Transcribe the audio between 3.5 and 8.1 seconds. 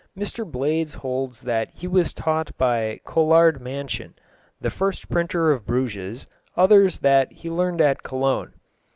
Mansion, the first printer of Bruges, others that he learned at